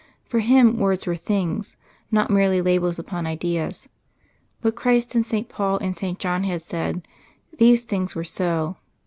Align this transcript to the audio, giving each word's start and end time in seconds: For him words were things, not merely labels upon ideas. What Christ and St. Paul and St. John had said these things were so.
For 0.25 0.39
him 0.39 0.79
words 0.79 1.05
were 1.05 1.15
things, 1.15 1.77
not 2.09 2.31
merely 2.31 2.59
labels 2.59 2.97
upon 2.97 3.27
ideas. 3.27 3.87
What 4.61 4.73
Christ 4.75 5.13
and 5.13 5.23
St. 5.23 5.47
Paul 5.47 5.77
and 5.77 5.95
St. 5.95 6.17
John 6.17 6.43
had 6.43 6.63
said 6.63 7.07
these 7.59 7.83
things 7.83 8.15
were 8.15 8.23
so. 8.23 8.77